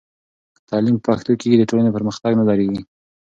که 0.55 0.61
تعلیم 0.69 0.95
په 0.99 1.03
پښتو 1.07 1.31
کېږي، 1.41 1.57
د 1.59 1.63
ټولنې 1.69 1.95
پرمختګ 1.97 2.31
نه 2.39 2.43
درېږي. 2.49 2.81